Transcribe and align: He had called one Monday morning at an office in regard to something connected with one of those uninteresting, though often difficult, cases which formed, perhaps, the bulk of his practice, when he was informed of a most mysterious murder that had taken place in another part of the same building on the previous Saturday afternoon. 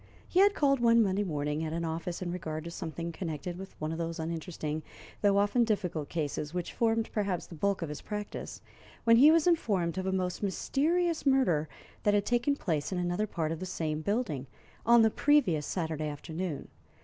He 0.27 0.39
had 0.39 0.55
called 0.55 0.79
one 0.79 1.03
Monday 1.03 1.23
morning 1.23 1.63
at 1.63 1.73
an 1.73 1.85
office 1.85 2.23
in 2.23 2.31
regard 2.31 2.63
to 2.63 2.71
something 2.71 3.11
connected 3.11 3.55
with 3.55 3.79
one 3.79 3.91
of 3.91 3.99
those 3.99 4.17
uninteresting, 4.17 4.81
though 5.21 5.37
often 5.37 5.63
difficult, 5.63 6.09
cases 6.09 6.55
which 6.55 6.73
formed, 6.73 7.11
perhaps, 7.13 7.45
the 7.45 7.53
bulk 7.53 7.83
of 7.83 7.89
his 7.89 8.01
practice, 8.01 8.63
when 9.03 9.17
he 9.17 9.29
was 9.29 9.45
informed 9.45 9.99
of 9.99 10.07
a 10.07 10.11
most 10.11 10.41
mysterious 10.41 11.23
murder 11.23 11.69
that 12.01 12.15
had 12.15 12.25
taken 12.25 12.55
place 12.55 12.91
in 12.91 12.97
another 12.97 13.27
part 13.27 13.51
of 13.51 13.59
the 13.59 13.67
same 13.67 14.01
building 14.01 14.47
on 14.87 15.03
the 15.03 15.11
previous 15.11 15.67
Saturday 15.67 16.07
afternoon. 16.09 16.69